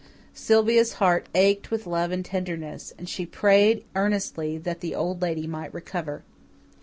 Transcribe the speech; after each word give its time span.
Sylvia's 0.33 0.93
heart 0.93 1.29
ached 1.35 1.69
with 1.69 1.85
love 1.85 2.11
and 2.11 2.25
tenderness, 2.25 2.91
and 2.97 3.07
she 3.07 3.23
prayed 3.23 3.83
earnestly 3.93 4.57
that 4.57 4.79
the 4.79 4.95
Old 4.95 5.21
Lady 5.21 5.45
might 5.45 5.71
recover. 5.75 6.23